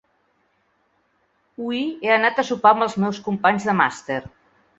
[1.65, 4.21] Hui he anat a sopar amb els meus companys de màster.